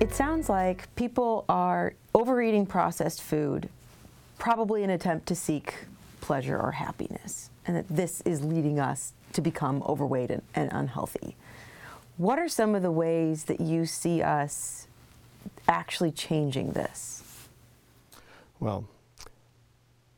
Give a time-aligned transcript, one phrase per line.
[0.00, 3.68] It sounds like people are overeating processed food,
[4.38, 5.74] probably in an attempt to seek
[6.20, 11.36] pleasure or happiness, and that this is leading us to become overweight and, and unhealthy.
[12.16, 14.88] What are some of the ways that you see us
[15.68, 17.22] actually changing this?
[18.58, 18.86] Well,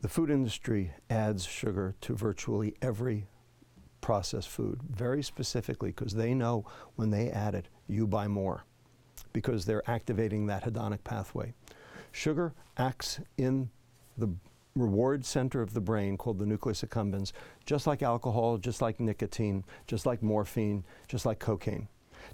[0.00, 3.26] the food industry adds sugar to virtually every
[4.00, 6.64] processed food, very specifically because they know
[6.96, 8.64] when they add it, you buy more
[9.36, 11.52] because they're activating that hedonic pathway.
[12.10, 13.68] Sugar acts in
[14.16, 14.30] the
[14.74, 17.32] reward center of the brain called the nucleus accumbens,
[17.66, 21.86] just like alcohol, just like nicotine, just like morphine, just like cocaine.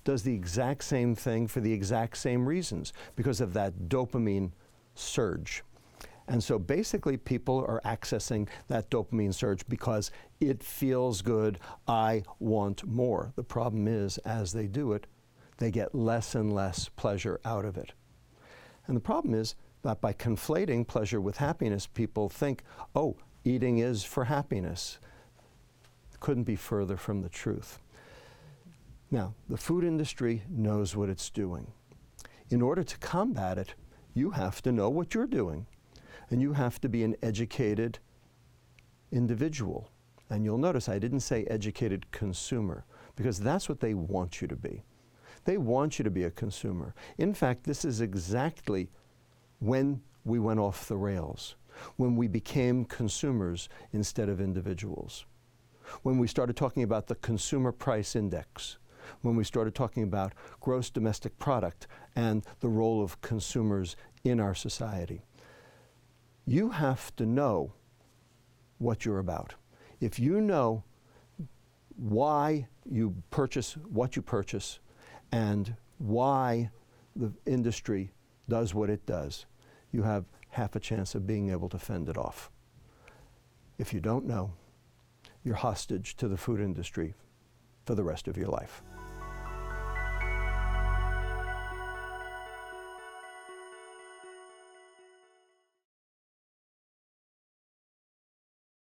[0.04, 4.52] Does the exact same thing for the exact same reasons because of that dopamine
[4.94, 5.64] surge.
[6.28, 11.58] And so basically, people are accessing that dopamine surge because it feels good.
[11.88, 13.32] I want more.
[13.34, 15.08] The problem is, as they do it,
[15.62, 17.92] they get less and less pleasure out of it.
[18.86, 22.62] And the problem is that by conflating pleasure with happiness, people think,
[22.94, 24.98] oh, eating is for happiness.
[26.20, 27.78] Couldn't be further from the truth.
[29.10, 31.66] Now, the food industry knows what it's doing.
[32.50, 33.74] In order to combat it,
[34.14, 35.66] you have to know what you're doing.
[36.30, 37.98] And you have to be an educated
[39.10, 39.90] individual.
[40.30, 42.84] And you'll notice I didn't say educated consumer,
[43.16, 44.82] because that's what they want you to be.
[45.44, 46.94] They want you to be a consumer.
[47.18, 48.90] In fact, this is exactly
[49.58, 51.56] when we went off the rails,
[51.96, 55.24] when we became consumers instead of individuals,
[56.02, 58.78] when we started talking about the consumer price index,
[59.22, 64.54] when we started talking about gross domestic product and the role of consumers in our
[64.54, 65.22] society.
[66.46, 67.72] You have to know
[68.78, 69.54] what you're about.
[70.00, 70.84] If you know
[71.96, 74.80] why you purchase what you purchase
[75.32, 76.70] and why
[77.16, 78.12] the industry
[78.48, 79.46] does what it does,
[79.90, 82.50] you have half a chance of being able to fend it off.
[83.78, 84.52] If you don't know,
[85.42, 87.14] you're hostage to the food industry
[87.84, 88.82] for the rest of your life.